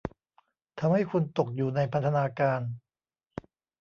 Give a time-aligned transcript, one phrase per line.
[0.79, 2.61] ทำให้คุณตกอยู่ในพันธนาการ